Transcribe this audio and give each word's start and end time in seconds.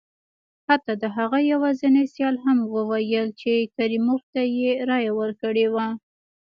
حتی 0.67 0.93
د 1.01 1.05
هغه 1.17 1.39
یوازیني 1.51 2.05
سیال 2.13 2.35
هم 2.45 2.57
وویل 2.75 3.27
چې 3.41 3.51
کریموف 3.75 4.21
ته 4.33 4.41
یې 4.59 4.71
رایه 4.89 5.13
ورکړې 5.19 5.67
وه. 5.73 5.87